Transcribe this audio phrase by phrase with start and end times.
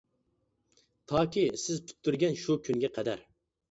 [1.13, 3.29] تاكى سىز پۈتتۈرگەن شۇ كۈنگە قەدەر.